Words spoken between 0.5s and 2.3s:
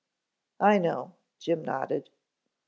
"I know," Jim nodded.